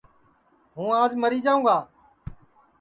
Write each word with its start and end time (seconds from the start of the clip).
ہوں 0.75 0.89
آج 1.01 1.11
مری 1.21 1.39
جاوں 1.45 1.63
گا 1.65 1.77